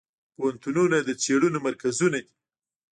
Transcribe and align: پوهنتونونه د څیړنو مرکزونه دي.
پوهنتونونه 0.35 0.97
د 1.07 1.09
څیړنو 1.23 1.59
مرکزونه 1.67 2.17
دي. 2.25 2.31